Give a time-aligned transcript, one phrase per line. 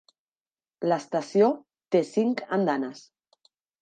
[0.91, 1.49] L'estació
[1.97, 3.05] té cinc andanes.